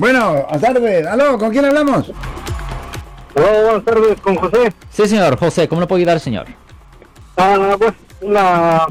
[0.00, 1.06] Bueno, buenas tardes.
[1.06, 2.10] Aló, ¿con quién hablamos?
[3.34, 4.72] Hola, buenas tardes, con José.
[4.88, 5.36] Sí, señor.
[5.38, 6.46] José, ¿cómo le puedo ayudar, señor?
[7.36, 7.92] Ah, pues
[8.22, 8.86] una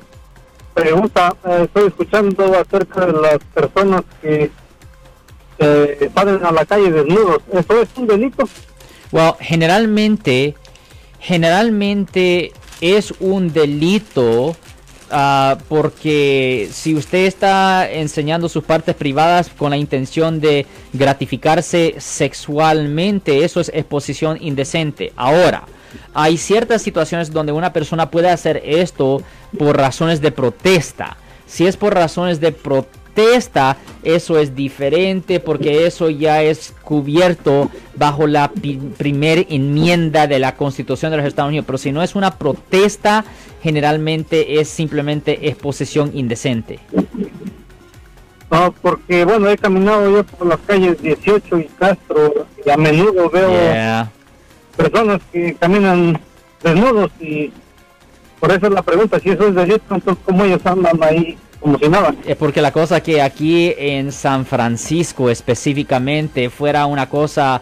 [0.75, 1.35] pregunta.
[1.47, 4.51] Eh, estoy escuchando acerca de las personas que
[5.57, 7.41] eh, salen a la calle desnudos.
[7.53, 8.47] ¿Eso es un delito?
[9.11, 10.53] Well, generalmente,
[11.19, 14.55] generalmente es un delito
[15.11, 23.43] ah, porque si usted está enseñando sus partes privadas con la intención de gratificarse sexualmente,
[23.43, 25.13] eso es exposición indecente.
[25.15, 25.63] Ahora,
[26.13, 29.21] hay ciertas situaciones donde una persona puede hacer esto
[29.57, 31.17] por razones de protesta.
[31.45, 38.27] Si es por razones de protesta, eso es diferente porque eso ya es cubierto bajo
[38.27, 38.51] la
[38.97, 41.65] primera enmienda de la Constitución de los Estados Unidos.
[41.65, 43.25] Pero si no es una protesta,
[43.61, 46.79] generalmente es simplemente exposición indecente.
[48.51, 53.29] No, porque bueno, he caminado yo por las calles 18 y Castro y a menudo
[53.29, 54.11] veo Yeah.
[54.75, 56.19] personas que caminan
[56.63, 57.51] desnudos y
[58.39, 61.77] por eso es la pregunta, si eso es delito, entonces cómo ellos andan ahí como
[61.77, 62.15] si nada.
[62.25, 67.61] Es porque la cosa que aquí en San Francisco específicamente fuera una cosa...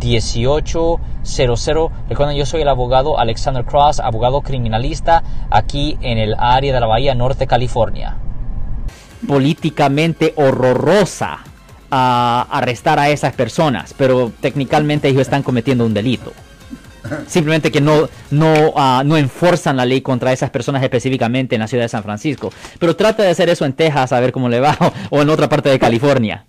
[0.00, 1.90] 1-800-530-1800.
[2.08, 6.86] Recuerden, yo soy el abogado Alexander Cross, abogado criminalista aquí en el área de la
[6.86, 8.16] Bahía Norte, California.
[9.26, 11.40] Políticamente horrorosa
[11.90, 16.32] a arrestar a esas personas, pero técnicamente ellos están cometiendo un delito.
[17.26, 21.68] Simplemente que no, no, ah, no enforzan la ley contra esas personas específicamente en la
[21.68, 22.52] ciudad de San Francisco.
[22.78, 24.76] Pero trata de hacer eso en Texas a ver cómo le va
[25.10, 26.44] o en otra parte de California.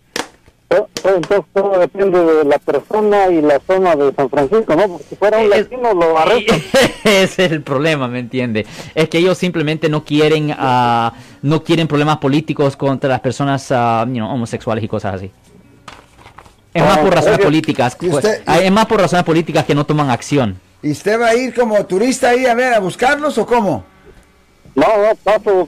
[1.02, 4.88] To- to- Entonces todo depende de la persona y la zona de San Francisco, ¿no?
[4.88, 6.62] Porque si fuera un Es- latino lo arrestan.
[7.04, 8.66] Ese es el problema, ¿me entiende?
[8.96, 14.06] Es que ellos simplemente no quieren, ah, no quieren problemas políticos contra las personas ah,
[14.08, 15.32] you know, homosexuales y cosas así.
[16.74, 17.98] Es más Ah, por razones oye, políticas.
[18.00, 20.60] ¿y pues, usted- es más por razones políticas que no toman acción.
[20.84, 23.84] ¿Y usted va a ir como turista ahí a ver, a buscarlos o cómo?
[24.74, 25.68] No, no, paso